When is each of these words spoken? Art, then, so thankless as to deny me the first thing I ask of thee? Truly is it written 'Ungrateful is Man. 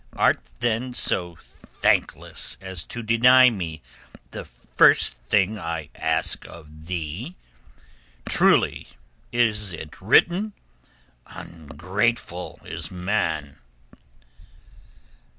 Art, 0.13 0.39
then, 0.61 0.95
so 0.95 1.35
thankless 1.35 2.57
as 2.59 2.83
to 2.85 3.03
deny 3.03 3.51
me 3.51 3.83
the 4.31 4.43
first 4.45 5.13
thing 5.29 5.59
I 5.59 5.89
ask 5.93 6.43
of 6.47 6.87
thee? 6.87 7.35
Truly 8.25 8.87
is 9.31 9.73
it 9.73 10.01
written 10.01 10.53
'Ungrateful 11.27 12.61
is 12.65 12.89
Man. 12.89 13.59